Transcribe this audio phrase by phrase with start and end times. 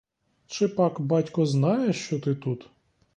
[0.47, 2.69] Чи пак батько знає, що ти тут?